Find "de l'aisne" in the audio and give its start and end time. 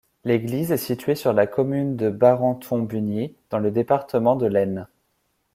4.35-4.87